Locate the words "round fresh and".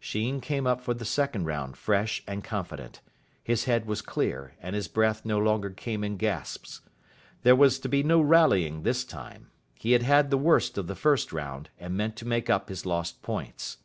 1.44-2.42